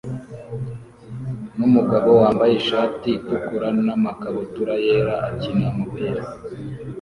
[1.57, 6.23] numugabo wambaye ishati itukura namakabutura yera akina umupira